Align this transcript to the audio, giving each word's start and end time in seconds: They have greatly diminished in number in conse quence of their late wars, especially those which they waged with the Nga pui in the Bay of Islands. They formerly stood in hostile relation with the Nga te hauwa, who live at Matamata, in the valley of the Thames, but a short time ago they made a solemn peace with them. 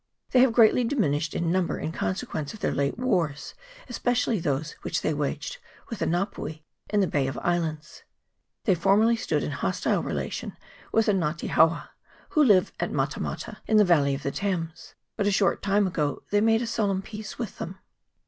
They 0.31 0.39
have 0.39 0.51
greatly 0.51 0.83
diminished 0.83 1.35
in 1.35 1.51
number 1.51 1.77
in 1.77 1.91
conse 1.91 2.25
quence 2.25 2.55
of 2.55 2.59
their 2.59 2.73
late 2.73 2.97
wars, 2.97 3.53
especially 3.87 4.39
those 4.39 4.71
which 4.81 5.03
they 5.03 5.13
waged 5.13 5.59
with 5.91 5.99
the 5.99 6.07
Nga 6.07 6.31
pui 6.33 6.63
in 6.89 7.01
the 7.01 7.07
Bay 7.07 7.27
of 7.27 7.37
Islands. 7.43 8.01
They 8.65 8.73
formerly 8.73 9.15
stood 9.15 9.43
in 9.43 9.51
hostile 9.51 10.01
relation 10.01 10.57
with 10.91 11.05
the 11.05 11.11
Nga 11.11 11.35
te 11.37 11.47
hauwa, 11.49 11.89
who 12.29 12.43
live 12.43 12.71
at 12.79 12.89
Matamata, 12.91 13.57
in 13.67 13.77
the 13.77 13.85
valley 13.85 14.15
of 14.15 14.23
the 14.23 14.31
Thames, 14.31 14.95
but 15.17 15.27
a 15.27 15.31
short 15.31 15.61
time 15.61 15.85
ago 15.85 16.23
they 16.31 16.41
made 16.41 16.63
a 16.63 16.65
solemn 16.65 17.03
peace 17.03 17.37
with 17.37 17.59
them. 17.59 17.77